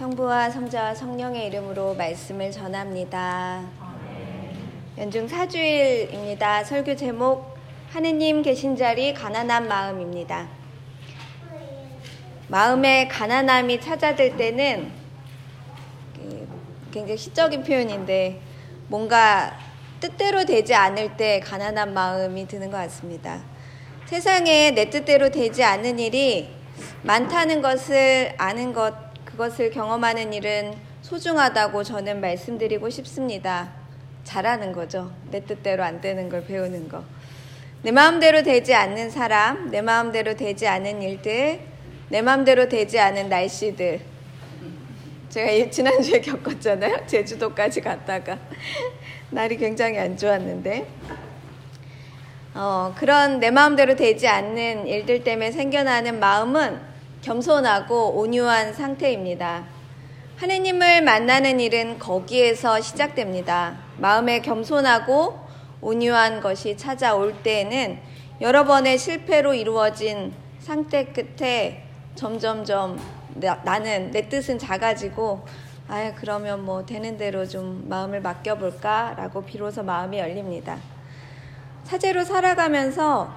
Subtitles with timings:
[0.00, 3.62] 성부와 성자와 성령의 이름으로 말씀을 전합니다.
[4.96, 6.64] 연중 사주일입니다.
[6.64, 7.58] 설교 제목
[7.90, 10.48] 하느님 계신 자리 가난한 마음입니다.
[12.48, 14.90] 마음에 가난함이 찾아들 때는
[16.14, 16.48] 그
[16.90, 18.40] 굉장히 시적인 표현인데
[18.88, 19.54] 뭔가
[20.00, 23.42] 뜻대로 되지 않을 때 가난한 마음이 드는 것 같습니다.
[24.06, 26.48] 세상에 내 뜻대로 되지 않는 일이
[27.02, 29.09] 많다는 것을 아는 것,
[29.40, 33.72] 그것을 경험하는 일은 소중하다고 저는 말씀드리고 싶습니다.
[34.22, 35.12] 잘하는 거죠.
[35.30, 37.02] 내 뜻대로 안 되는 걸 배우는 거.
[37.80, 41.58] 내 마음대로 되지 않는 사람, 내 마음대로 되지 않은 일들,
[42.10, 44.00] 내 마음대로 되지 않은 날씨들.
[45.30, 47.06] 제가 지난주에 겪었잖아요.
[47.06, 48.38] 제주도까지 갔다가.
[49.30, 50.86] 날이 굉장히 안 좋았는데.
[52.56, 56.89] 어, 그런 내 마음대로 되지 않는 일들 때문에 생겨나는 마음은
[57.22, 59.64] 겸손하고 온유한 상태입니다.
[60.36, 63.76] 하느님을 만나는 일은 거기에서 시작됩니다.
[63.98, 65.38] 마음에 겸손하고
[65.82, 67.98] 온유한 것이 찾아올 때에는
[68.40, 72.98] 여러 번의 실패로 이루어진 상태 끝에 점점점
[73.36, 75.44] 나 는 내 뜻은 작아지고
[75.88, 80.78] 아 그러면 뭐 되는 대로 좀 마음을 맡겨볼까라고 비로소 마음이 열립니다.
[81.84, 83.32] 사제로 살아가면서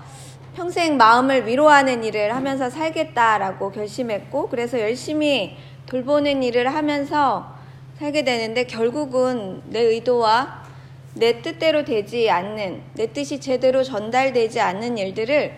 [0.56, 7.56] 평생 마음을 위로하는 일을 하면서 살겠다라고 결심했고 그래서 열심히 돌보는 일을 하면서
[7.98, 10.64] 살게 되는데 결국은 내 의도와
[11.16, 15.54] 내 뜻대로 되지 않는 내 뜻이 제대로 전달되지 않는 일들을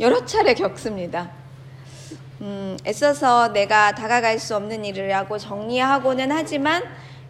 [0.00, 1.30] 여러 차례 겪습니다.
[2.40, 6.82] 음, 애써서 내가 다가갈 수 없는 일이라고 정리하고는 하지만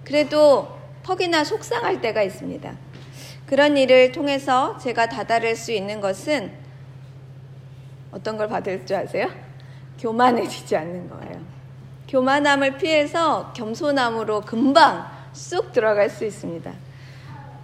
[0.05, 0.69] 그래도
[1.03, 2.75] 퍽이나 속상할 때가 있습니다.
[3.47, 6.64] 그런 일을 통해서 제가 다다를 수 있는 것은
[8.15, 9.29] 어떤 걸 받을 줄 아세요?
[9.99, 11.41] 교만해지지 않는 거예요.
[12.07, 16.73] 교만함을 피해서 겸손함으로 금방 쑥 들어갈 수 있습니다.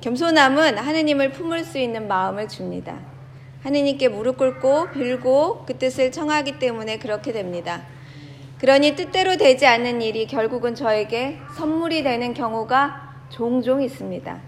[0.01, 2.99] 겸손함은 하느님을 품을 수 있는 마음을 줍니다.
[3.63, 7.83] 하느님께 무릎 꿇고 빌고 그 뜻을 청하기 때문에 그렇게 됩니다.
[8.59, 14.41] 그러니 뜻대로 되지 않는 일이 결국은 저에게 선물이 되는 경우가 종종 있습니다.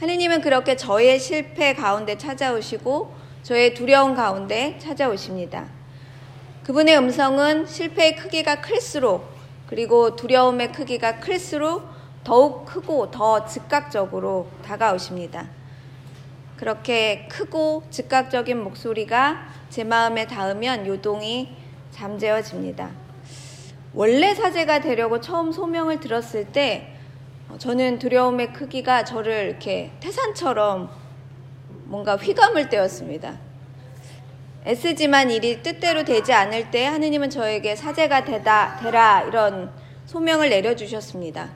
[0.00, 5.66] 하느님은 그렇게 저의 실패 가운데 찾아오시고 저의 두려움 가운데 찾아오십니다.
[6.62, 9.26] 그분의 음성은 실패의 크기가 클수록
[9.66, 11.82] 그리고 두려움의 크기가 클수록
[12.22, 15.48] 더욱 크고 더 즉각적으로 다가오십니다.
[16.56, 21.56] 그렇게 크고 즉각적인 목소리가 제 마음에 닿으면 요동이
[21.90, 22.90] 잠재워집니다.
[23.92, 26.94] 원래 사제가 되려고 처음 소명을 들었을 때
[27.48, 31.01] 어, 저는 두려움의 크기가 저를 이렇게 태산처럼
[31.92, 33.34] 뭔가 휘감을 떼었습니다.
[34.66, 39.70] 애쓰지만 일이 뜻대로 되지 않을 때 하느님은 저에게 사제가 되다, 되라 이런
[40.06, 41.50] 소명을 내려주셨습니다.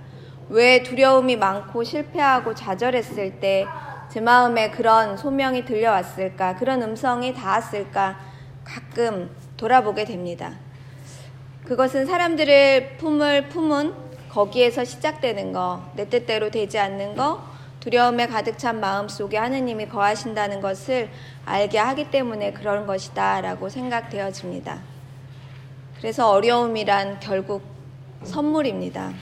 [0.50, 3.66] 왜 두려움이 많고 실패하고 좌절했을 때
[4.08, 8.18] 제 마음에 그런 소명이 들려왔을까, 그런 음성이 닿았을까
[8.64, 10.52] 가끔 돌아보게 됩니다.
[11.64, 13.92] 그것은 사람들을 품을 품은
[14.30, 17.42] 거기에서 시작되는 거, 내 뜻대로 되지 않는 거,
[17.86, 21.08] 두려움에 가득 찬 마음 속에 하느님이 거하신다는 것을
[21.44, 24.82] 알게 하기 때문에 그런 것이다 라고 생각되어집니다.
[25.98, 27.62] 그래서 어려움이란 결국
[28.24, 29.12] 선물입니다.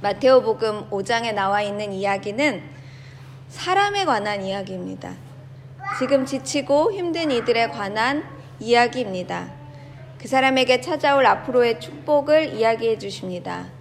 [0.00, 2.62] 마테오복음 5장에 나와 있는 이야기는
[3.48, 5.16] 사람에 관한 이야기입니다.
[5.98, 8.22] 지금 지치고 힘든 이들에 관한
[8.60, 9.50] 이야기입니다.
[10.18, 13.79] 그 사람에게 찾아올 앞으로의 축복을 이야기해 주십니다.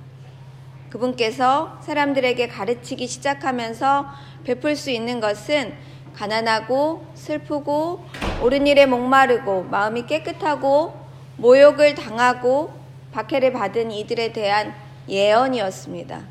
[0.89, 4.07] 그분께서 사람들에게 가르치기 시작하면서
[4.43, 5.73] 베풀 수 있는 것은
[6.13, 8.05] 가난하고 슬프고
[8.41, 10.93] 옳은 일에 목마르고 마음이 깨끗하고
[11.37, 12.73] 모욕을 당하고
[13.11, 14.73] 박해를 받은 이들에 대한
[15.07, 16.21] 예언이었습니다.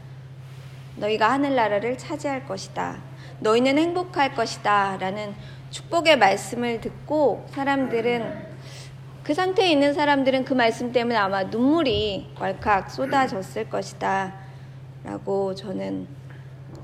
[0.97, 2.99] 너희가 하늘나라를 차지할 것이다.
[3.41, 4.97] 너희는 행복할 것이다.
[4.99, 5.35] 라는
[5.71, 8.49] 축복의 말씀을 듣고 사람들은
[9.23, 14.48] 그 상태에 있는 사람들은 그 말씀 때문에 아마 눈물이 왈칵 쏟아졌을 것이다.
[15.09, 16.07] 라고 저는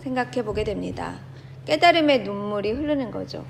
[0.02, 1.18] 생각해 보게 됩니다.
[1.66, 3.44] 깨달음의 눈물이 흐르는 거죠.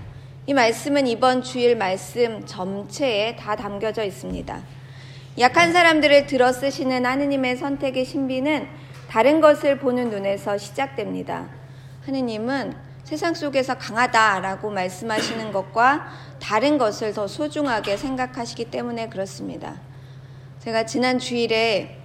[0.47, 4.63] 이 말씀은 이번 주일 말씀 전체에 다 담겨져 있습니다.
[5.39, 8.67] 약한 사람들을 들어 쓰시는 하느님의 선택의 신비는
[9.09, 11.49] 다른 것을 보는 눈에서 시작됩니다.
[12.07, 12.75] 하느님은
[13.05, 16.09] 세상 속에서 강하다라고 말씀하시는 것과
[16.41, 19.81] 다른 것을 더 소중하게 생각하시기 때문에 그렇습니다.
[20.59, 22.04] 제가 지난 주일에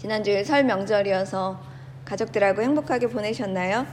[0.00, 1.60] 지난주에 설 명절이어서
[2.06, 3.86] 가족들하고 행복하게 보내셨나요?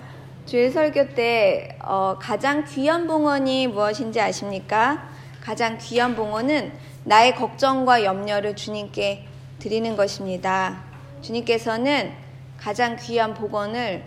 [0.46, 5.10] 주일 설교 때 어, 가장 귀한 봉헌이 무엇인지 아십니까?
[5.42, 6.72] 가장 귀한 봉헌은
[7.04, 9.26] 나의 걱정과 염려를 주님께
[9.60, 10.82] 드리는 것입니다.
[11.22, 12.14] 주님께서는
[12.58, 14.06] 가장 귀한 복원을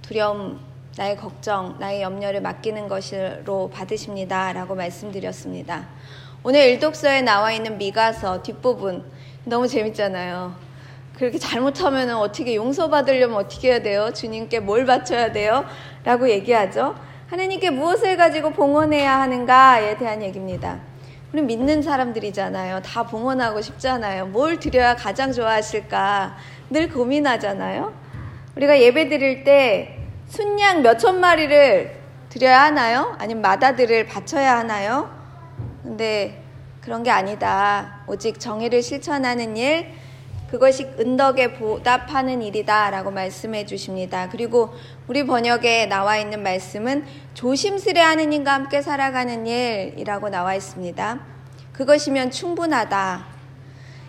[0.00, 0.58] 두려움,
[0.96, 4.54] 나의 걱정, 나의 염려를 맡기는 것으로 받으십니다.
[4.54, 5.86] 라고 말씀드렸습니다.
[6.44, 9.04] 오늘 일독서에 나와 있는 미가서 뒷부분
[9.44, 10.71] 너무 재밌잖아요.
[11.22, 14.10] 그렇게 잘못하면 어떻게 용서받으려면 어떻게 해야 돼요?
[14.12, 15.64] 주님께 뭘 바쳐야 돼요?
[16.02, 16.96] 라고 얘기하죠.
[17.28, 20.80] 하나님께 무엇을 가지고 봉헌해야 하는가에 대한 얘기입니다.
[21.32, 22.82] 우리 믿는 사람들이잖아요.
[22.82, 24.26] 다 봉헌하고 싶잖아요.
[24.26, 26.38] 뭘 드려야 가장 좋아하실까
[26.70, 27.94] 늘 고민하잖아요.
[28.56, 33.14] 우리가 예배 드릴 때 순양 몇천 마리를 드려야 하나요?
[33.20, 35.08] 아니면 마다들을 바쳐야 하나요?
[35.84, 36.42] 근데
[36.80, 38.00] 그런 게 아니다.
[38.08, 40.01] 오직 정의를 실천하는 일,
[40.52, 42.90] 그것이 은덕에 보답하는 일이다.
[42.90, 44.28] 라고 말씀해 주십니다.
[44.30, 44.74] 그리고
[45.08, 51.20] 우리 번역에 나와 있는 말씀은 조심스레 하느님과 함께 살아가는 일이라고 나와 있습니다.
[51.72, 53.24] 그것이면 충분하다.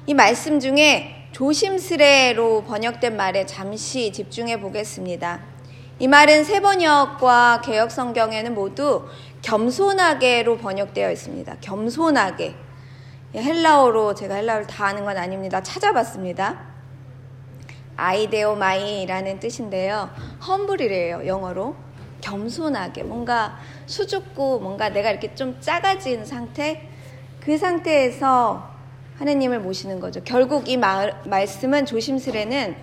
[0.05, 5.39] 이 말씀 중에 조심스레로 번역된 말에 잠시 집중해 보겠습니다.
[5.99, 9.07] 이 말은 세 번역과 개혁 성경에는 모두
[9.43, 11.55] 겸손하게로 번역되어 있습니다.
[11.61, 12.62] 겸손하게.
[13.41, 15.61] 헬라어로 제가 헬라어를 다 아는 건 아닙니다.
[15.61, 16.73] 찾아봤습니다.
[17.95, 20.09] 아이데오 마이라는 뜻인데요.
[20.45, 21.75] 험블이래요, 영어로.
[22.21, 23.03] 겸손하게.
[23.03, 26.87] 뭔가 수줍고 뭔가 내가 이렇게 좀 작아진 상태?
[27.39, 28.71] 그 상태에서
[29.19, 30.21] 하느님을 모시는 거죠.
[30.23, 32.75] 결국 이 마, 말씀은 조심스레는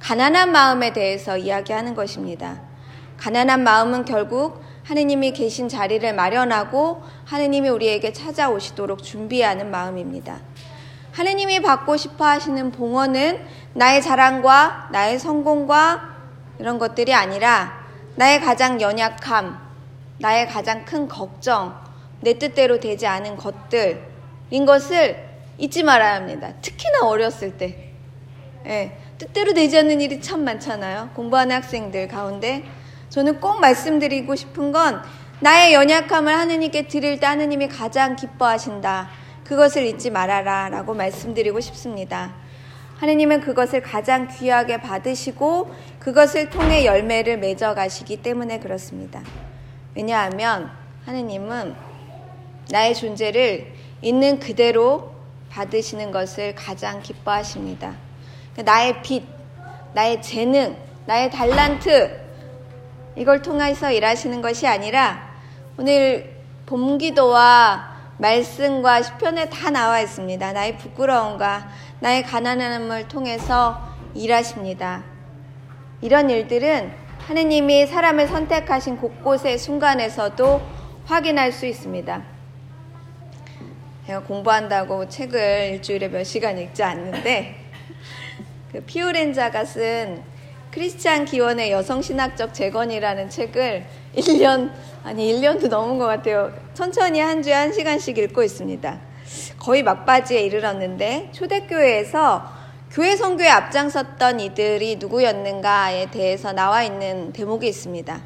[0.00, 2.60] 가난한 마음에 대해서 이야기하는 것입니다.
[3.16, 10.40] 가난한 마음은 결국 하느님이 계신 자리를 마련하고 하느님이 우리에게 찾아오시도록 준비하는 마음입니다.
[11.12, 13.44] 하느님이 받고 싶어 하시는 봉헌은
[13.74, 16.16] 나의 자랑과 나의 성공과
[16.58, 17.86] 이런 것들이 아니라
[18.16, 19.58] 나의 가장 연약함,
[20.20, 21.78] 나의 가장 큰 걱정,
[22.22, 25.22] 내 뜻대로 되지 않은 것들인 것을
[25.58, 26.54] 잊지 말아야 합니다.
[26.62, 27.92] 특히나 어렸을 때.
[28.64, 31.10] 예, 뜻대로 되지 않는 일이 참 많잖아요.
[31.14, 32.64] 공부하는 학생들 가운데
[33.10, 35.02] 저는 꼭 말씀드리고 싶은 건
[35.40, 39.08] 나의 연약함을 하느님께 드릴 때 하느님이 가장 기뻐하신다.
[39.44, 40.68] 그것을 잊지 말아라.
[40.68, 42.34] 라고 말씀드리고 싶습니다.
[42.98, 49.22] 하느님은 그것을 가장 귀하게 받으시고 그것을 통해 열매를 맺어 가시기 때문에 그렇습니다.
[49.94, 50.70] 왜냐하면
[51.06, 51.74] 하느님은
[52.70, 53.72] 나의 존재를
[54.02, 55.12] 있는 그대로
[55.50, 57.94] 받으시는 것을 가장 기뻐하십니다.
[58.56, 59.24] 나의 빛,
[59.94, 60.76] 나의 재능,
[61.06, 62.27] 나의 달란트,
[63.18, 65.28] 이걸 통해서 일하시는 것이 아니라
[65.76, 66.36] 오늘
[66.66, 70.52] 봄기도와 말씀과 시편에 다 나와 있습니다.
[70.52, 71.68] 나의 부끄러움과
[71.98, 75.02] 나의 가난함을 통해서 일하십니다.
[76.00, 80.62] 이런 일들은 하느님이 사람을 선택하신 곳곳의 순간에서도
[81.06, 82.22] 확인할 수 있습니다.
[84.06, 87.56] 제가 공부한다고 책을 일주일에 몇 시간 읽지 않는데
[88.70, 90.22] 그 피오렌자가 쓴
[90.70, 93.86] 크리스찬 기원의 여성 신학적 재건이라는 책을
[94.16, 94.70] 1년,
[95.02, 96.52] 아니 1년도 넘은 것 같아요.
[96.74, 99.00] 천천히 한 주에 한 시간씩 읽고 있습니다.
[99.58, 102.58] 거의 막바지에 이르렀는데 초대교회에서
[102.90, 108.20] 교회 선교에 앞장섰던 이들이 누구였는가에 대해서 나와 있는 대목이 있습니다.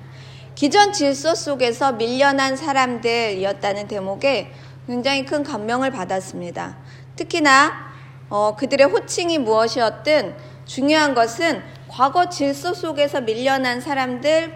[0.55, 4.53] 기존 질서 속에서 밀려난 사람들이었다는 대목에
[4.87, 6.77] 굉장히 큰 감명을 받았습니다.
[7.17, 7.93] 특히나
[8.29, 10.35] 어, 그들의 호칭이 무엇이었든
[10.65, 14.51] 중요한 것은 과거 질서 속에서 밀려난 사람들,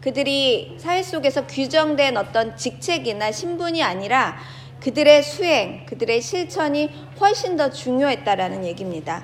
[0.00, 4.38] 그들이 사회 속에서 규정된 어떤 직책이나 신분이 아니라
[4.80, 9.22] 그들의 수행, 그들의 실천이 훨씬 더 중요했다라는 얘기입니다.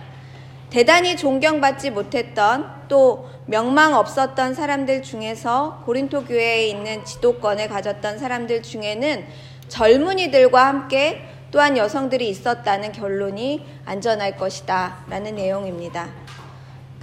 [0.69, 9.25] 대단히 존경받지 못했던 또 명망 없었던 사람들 중에서 고린토 교회에 있는 지도권을 가졌던 사람들 중에는
[9.69, 16.27] 젊은이들과 함께 또한 여성들이 있었다는 결론이 안전할 것이다 라는 내용입니다.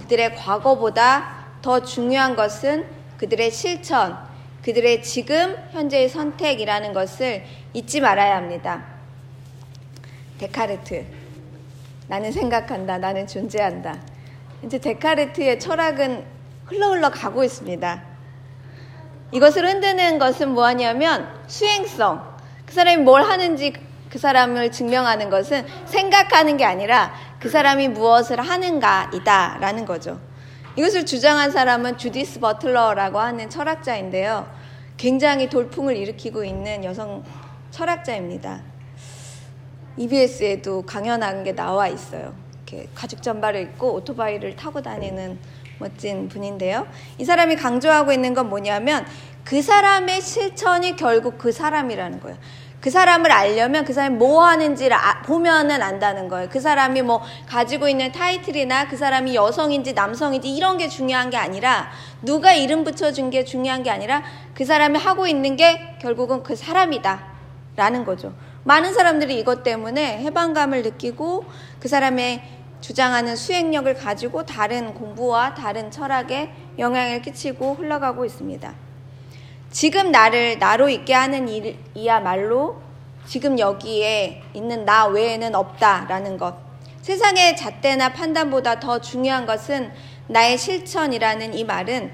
[0.04, 4.18] 그들의 과거보다 더 중요한 것은 그들의 실천,
[4.62, 7.42] 그들의 지금 현재의 선택이라는 것을
[7.72, 8.84] 잊지 말아야 합니다.
[10.38, 11.06] 데카르트.
[12.06, 12.98] 나는 생각한다.
[12.98, 13.98] 나는 존재한다.
[14.62, 16.24] 이제 데카르트의 철학은
[16.66, 18.02] 흘러 흘러 가고 있습니다.
[19.32, 22.34] 이것을 흔드는 것은 뭐하냐면 수행성.
[22.66, 23.72] 그 사람이 뭘 하는지
[24.10, 30.18] 그 사람을 증명하는 것은 생각하는 게 아니라 그 사람이 무엇을 하는가이다 라는 거죠.
[30.76, 34.50] 이것을 주장한 사람은 주디스 버틀러라고 하는 철학자인데요.
[34.96, 37.22] 굉장히 돌풍을 일으키고 있는 여성
[37.70, 38.62] 철학자입니다.
[39.98, 42.34] EBS에도 강연한 게 나와 있어요.
[42.66, 45.38] 이렇게 가죽 잠바를 입고 오토바이를 타고 다니는
[45.78, 46.86] 멋진 분인데요.
[47.18, 49.04] 이 사람이 강조하고 있는 건 뭐냐면
[49.44, 52.38] 그 사람의 실천이 결국 그 사람이라는 거예요.
[52.84, 56.50] 그 사람을 알려면 그 사람이 뭐 하는지를 아, 보면은 안다는 거예요.
[56.50, 61.90] 그 사람이 뭐 가지고 있는 타이틀이나 그 사람이 여성인지 남성인지 이런 게 중요한 게 아니라
[62.20, 64.22] 누가 이름 붙여준 게 중요한 게 아니라
[64.52, 67.24] 그 사람이 하고 있는 게 결국은 그 사람이다.
[67.74, 68.34] 라는 거죠.
[68.64, 71.46] 많은 사람들이 이것 때문에 해방감을 느끼고
[71.80, 72.42] 그 사람의
[72.82, 78.83] 주장하는 수행력을 가지고 다른 공부와 다른 철학에 영향을 끼치고 흘러가고 있습니다.
[79.74, 82.80] 지금 나를 나로 있게 하는 일이야말로
[83.26, 86.54] 지금 여기에 있는 나 외에는 없다라는 것.
[87.02, 89.90] 세상의 잣대나 판단보다 더 중요한 것은
[90.28, 92.12] 나의 실천이라는 이 말은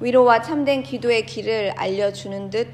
[0.00, 2.68] 위로와 참된 기도의 길을 알려주는 듯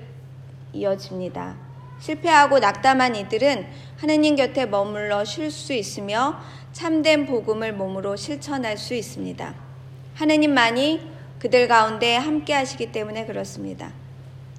[0.73, 1.55] 이어집니다.
[2.01, 3.65] 실패하고 낙담한 이들은
[3.97, 6.41] 하느님 곁에 머물러 쉴 수 있으며
[6.73, 9.55] 참된 복음을 몸으로 실천할 수 있습니다.
[10.17, 13.93] 하느님만이 그들 가운데 함께 하시기 때문에 그렇습니다.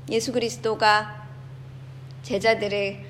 [0.10, 1.28] 예수 그리스도가
[2.24, 3.06] 제자들을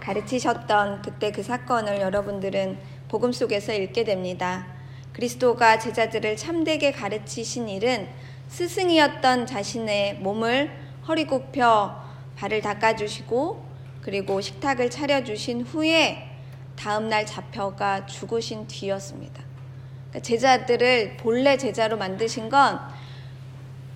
[0.00, 2.78] 가르치셨던 그때 그 사건을 여러분들은
[3.08, 4.66] 복음 속에서 읽게 됩니다.
[5.12, 8.08] 그리스도가 제자들을 참되게 가르치신 일은
[8.48, 10.70] 스승이었던 자신의 몸을
[11.06, 12.02] 허리 굽혀
[12.36, 13.64] 발을 닦아주시고
[14.02, 16.28] 그리고 식탁을 차려주신 후에
[16.76, 19.42] 다음날 잡혀가 죽으신 뒤였습니다.
[20.08, 22.78] 그러니까 제자들을 본래 제자로 만드신 건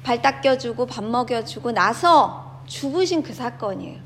[0.03, 3.99] 발 닦여주고 밥 먹여주고 나서 죽으신 그 사건이에요.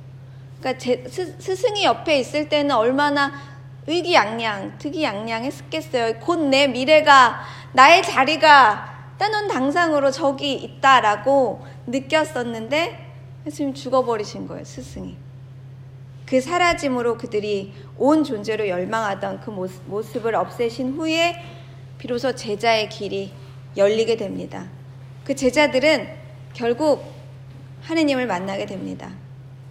[0.59, 3.33] 그러니까 제, 스, 스승이 옆에 있을 때는 얼마나
[3.87, 6.21] 의기양양, 득이양양했겠어요.
[6.21, 7.41] 곧 내 미래가
[7.73, 13.07] 나의 자리가 따놓은 당상으로 저기 있다라고 느꼈었는데
[13.47, 15.17] 예수님 죽어버리신 거예요, 스승이.
[16.27, 21.37] 그 사라짐으로 그들이 온 존재로 열망하던 그 모습, 을 없애신 후에
[21.99, 23.33] 비로소 제자의 길이
[23.77, 24.67] 열리게 됩니다.
[25.27, 26.07] 그 제자들은
[26.53, 27.05] 결국
[27.83, 29.11] 하느님을 만나게 됩니다.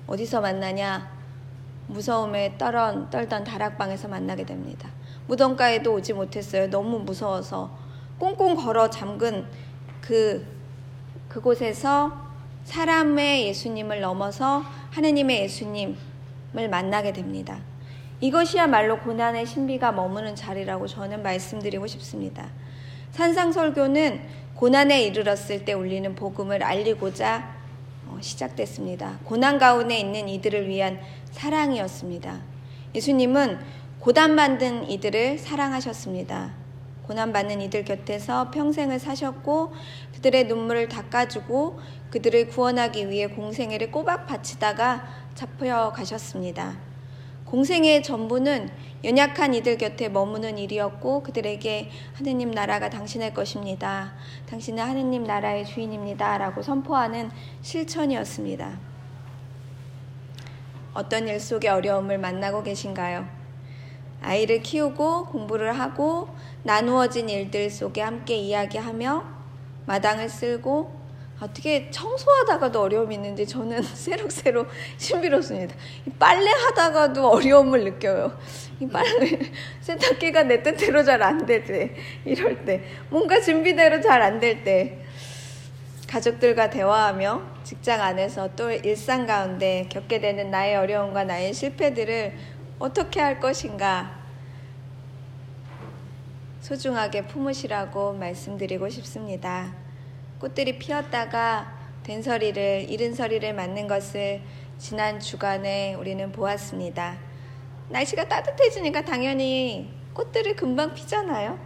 [0.05, 1.09] 어디서 만나냐?
[1.87, 4.89] 무서움에 떨던, 떨던 다락방에서 만나게 됩니다.
[5.27, 6.69] 무덤가에도 오지 못했어요.
[6.69, 7.71] 너무 무서워서.
[8.19, 9.47] 꽁꽁 걸어 잠근
[10.01, 10.45] 그,
[11.29, 12.11] 그곳에서
[12.65, 17.59] 사람의 예수님을 넘어서 하느님의 예수님을 만나게 됩니다.
[18.19, 22.49] 이것이야말로 고난의 신비가 머무는 자리라고 저는 말씀드리고 싶습니다.
[23.11, 27.55] 산상설교는 고난에 이르렀을 때 울리는 복음을 알리고자
[28.07, 29.19] 어, 시작됐습니다.
[29.25, 32.41] 고난 가운데 있는 이들을 위한 사랑이었습니다.
[32.95, 33.59] 예수님은
[33.99, 36.53] 고단만든 이들을 사랑하셨습니다.
[37.05, 39.73] 고난받는 이들 곁에서 평생을 사셨고
[40.15, 46.94] 그들의 눈물을 닦아주고 그들을 구원하기 위해 공생애를 꼬박 바치다가 잡혀 가셨습니다.
[47.45, 48.69] 공생애의 전부는
[49.03, 54.13] 연약한 이들 곁에 머무는 일이었고 그들에게 하느님 나라가 당신의 것입니다.
[54.49, 56.39] 당신은 하느님 나라의 주인입니다.
[56.39, 57.29] 라고 선포하는
[57.61, 58.79] 실천이었습니다.
[60.95, 63.27] 어떤 일 속에 어려움을 만나고 계신가요?
[64.21, 66.29] 아이를 키우고 공부를 하고
[66.63, 69.23] 나누어진 일들 속에 함께 이야기하며
[69.85, 71.04] 마당을 쓸고
[71.45, 75.75] 어떻게 청소하다가도 어려움이 있는지 저는 새록새록 신비롭습니다.
[76.17, 78.37] 빨래 하다가도 어려움을 느껴요.
[78.79, 79.39] 이 빨래,
[79.81, 85.01] 세탁기가 내 뜻대로 잘 안 될 때, 이럴 때, 뭔가 준비대로 잘 안 될 때,
[86.07, 92.33] 가족들과 대화하며 직장 안에서 또 일상 가운데 겪게 되는 나의 어려움과 나의 실패들을
[92.79, 94.19] 어떻게 할 것인가
[96.61, 99.84] 소중하게 품으시라고 말씀드리고 싶습니다.
[100.39, 101.73] 꽃들이 피었다가
[102.03, 104.41] 된 서리를 이른 서리를 맞는 것을
[104.77, 107.17] 지난 주간에 우리는 보았습니다.
[107.89, 111.57] 날씨가 따뜻해지니까 당연히 꽃들을 금방 피잖아요.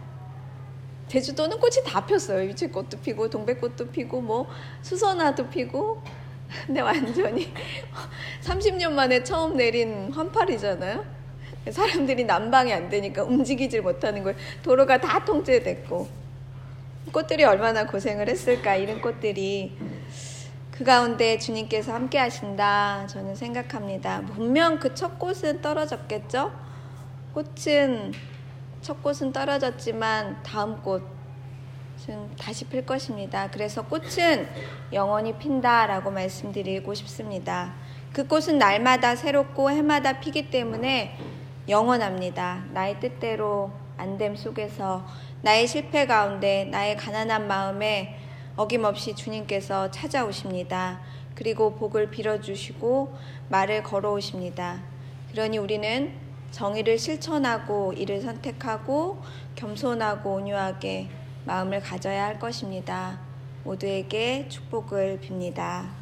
[1.08, 2.44] 제주도는 꽃이 다 폈어요.
[2.48, 4.48] 유채꽃도 피고 동백꽃도 피고 뭐
[4.82, 6.00] 수선화도 피고
[6.66, 7.52] 근데 완전히
[8.42, 11.04] 30년 만에 처음 내린 환팔이잖아요.
[11.70, 14.38] 사람들이 난방이 안 되니까 움직이질 못하는 거예요.
[14.62, 16.19] 도로가 다 통제됐고
[17.12, 19.76] 꽃들이 얼마나 고생을 했을까 이런 꽃들이
[20.70, 24.22] 그 가운데 주님께서 함께 하신다 저는 생각합니다.
[24.22, 26.52] 분명 그 첫 꽃은 떨어졌겠죠?
[27.34, 28.12] 꽃은
[28.80, 33.50] 첫 꽃은 떨어졌지만 다음 꽃은 다시 필 것입니다.
[33.50, 34.48] 그래서 꽃은
[34.92, 37.74] 영원히 핀다라고 말씀드리고 싶습니다.
[38.12, 41.18] 그 꽃은 날마다 새롭고 해마다 피기 때문에
[41.68, 42.64] 영원합니다.
[42.72, 45.04] 나의 뜻대로 안됨 속에서
[45.42, 48.18] 나의 실패 가운데 나의 가난한 마음에
[48.56, 51.00] 어김없이 주님께서 찾아오십니다.
[51.34, 53.16] 그리고 복을 빌어주시고
[53.48, 54.82] 말을 걸어오십니다.
[55.30, 56.12] 그러니 우리는
[56.50, 59.22] 정의를 실천하고 이를 선택하고
[59.54, 61.08] 겸손하고 온유하게
[61.46, 63.20] 마음을 가져야 할 것입니다.
[63.64, 65.99] 모두에게 축복을 빕니다.